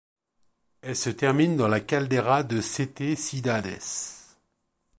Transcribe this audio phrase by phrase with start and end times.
[0.81, 4.39] Elle se termine dans la caldeira de Sete Cidades.